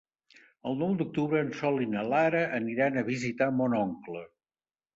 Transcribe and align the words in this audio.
El 0.69 0.77
nou 0.83 0.95
d'octubre 1.01 1.41
en 1.47 1.51
Sol 1.59 1.77
i 1.85 1.89
na 1.93 2.07
Lara 2.13 2.43
aniran 2.61 2.97
a 2.97 3.07
visitar 3.13 3.51
mon 3.61 3.79
oncle. 3.85 4.27